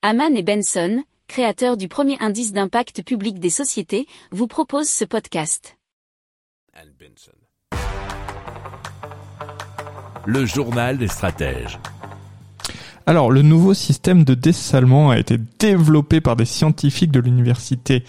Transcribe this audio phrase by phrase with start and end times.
[0.00, 5.76] Haman et Benson, créateurs du premier indice d'impact public des sociétés, vous proposent ce podcast.
[10.24, 11.80] Le journal des stratèges.
[13.06, 18.04] Alors, le nouveau système de dessalement a été développé par des scientifiques de l'université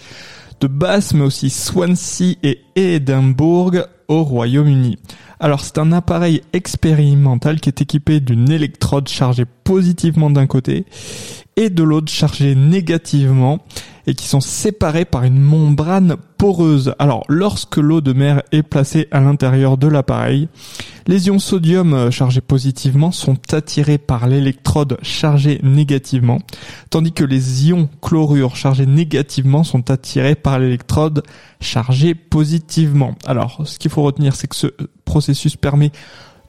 [0.60, 3.72] de Bath, mais aussi Swansea et Édimbourg
[4.06, 4.96] au Royaume-Uni.
[5.42, 10.84] Alors c'est un appareil expérimental qui est équipé d'une électrode chargée positivement d'un côté
[11.60, 13.58] et de l'autre chargée négativement
[14.06, 16.94] et qui sont séparés par une membrane poreuse.
[16.98, 20.48] Alors, lorsque l'eau de mer est placée à l'intérieur de l'appareil,
[21.06, 26.38] les ions sodium euh, chargés positivement sont attirés par l'électrode chargée négativement,
[26.88, 31.22] tandis que les ions chlorure chargés négativement sont attirés par l'électrode
[31.60, 33.16] chargée positivement.
[33.26, 34.68] Alors, ce qu'il faut retenir, c'est que ce
[35.04, 35.92] processus permet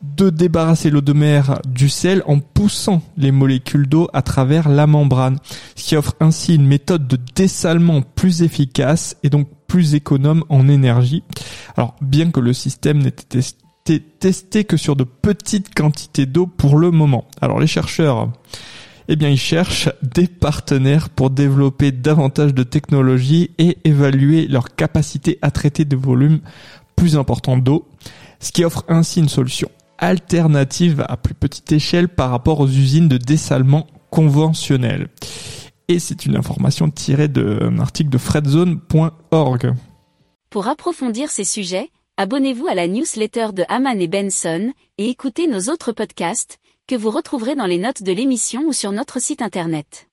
[0.04, 4.88] de débarrasser l'eau de mer du sel en poussant les molécules d'eau à travers la
[4.88, 5.38] membrane,
[5.76, 10.68] ce qui offre ainsi une méthode de dessalement plus efficace et donc plus économe en
[10.68, 11.24] énergie.
[11.78, 13.42] Alors bien que le système n'était
[14.20, 17.26] testé, que sur de petites quantités d'eau pour le moment.
[17.42, 18.30] Alors les chercheurs
[19.08, 25.38] eh bien, ils cherchent des partenaires pour développer davantage de technologies et évaluer leur capacité
[25.42, 26.40] à traiter des volumes
[26.96, 27.90] plus importants d'eau,
[28.40, 29.70] ce qui offre ainsi une solution
[30.02, 35.08] alternative à plus petite échelle par rapport aux usines de dessalement conventionnelles.
[35.88, 39.74] Et c'est une information tirée d'un article de fredzone.org.
[40.50, 45.72] Pour approfondir ces sujets, abonnez-vous à la newsletter de Haman et Benson et écoutez nos
[45.72, 50.11] autres podcasts que vous retrouverez dans les notes de l'émission ou sur notre site internet.